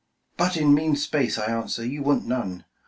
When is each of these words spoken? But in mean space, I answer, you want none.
But 0.35 0.57
in 0.57 0.73
mean 0.73 0.95
space, 0.95 1.37
I 1.37 1.45
answer, 1.45 1.85
you 1.85 2.01
want 2.01 2.25
none. 2.25 2.65